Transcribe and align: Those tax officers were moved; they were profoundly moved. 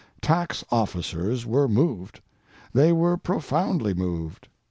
Those 0.13 0.19
tax 0.27 0.65
officers 0.71 1.45
were 1.45 1.67
moved; 1.67 2.21
they 2.73 2.91
were 2.91 3.17
profoundly 3.17 3.93
moved. 3.93 4.47